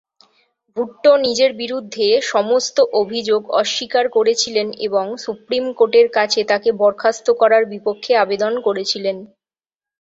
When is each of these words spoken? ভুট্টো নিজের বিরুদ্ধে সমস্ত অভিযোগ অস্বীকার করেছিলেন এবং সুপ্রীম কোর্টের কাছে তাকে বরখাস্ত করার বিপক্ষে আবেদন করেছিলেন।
ভুট্টো 0.77 1.11
নিজের 1.25 1.51
বিরুদ্ধে 1.61 2.07
সমস্ত 2.31 2.77
অভিযোগ 3.01 3.41
অস্বীকার 3.61 4.05
করেছিলেন 4.17 4.67
এবং 4.87 5.05
সুপ্রীম 5.23 5.65
কোর্টের 5.77 6.07
কাছে 6.17 6.41
তাকে 6.51 6.69
বরখাস্ত 6.79 7.27
করার 7.41 7.63
বিপক্ষে 7.73 8.11
আবেদন 8.23 8.53
করেছিলেন। 8.67 9.17